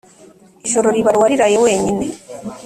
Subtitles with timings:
[0.65, 2.05] Ijoro ribara uwariraye wenyine